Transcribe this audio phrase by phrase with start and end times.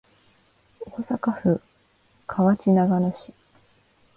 [0.79, 1.61] 大阪府
[2.25, 3.35] 河内長野市